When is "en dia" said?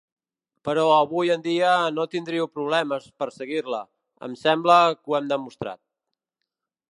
1.33-1.73